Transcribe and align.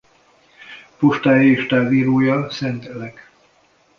Postája 0.97 1.41
és 1.49 1.65
távírója 1.65 2.49
Szt.-Elek. 2.49 3.31